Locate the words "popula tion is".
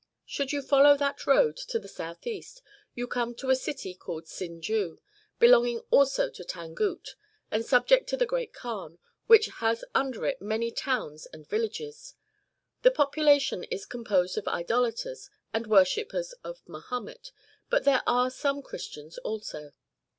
12.89-13.85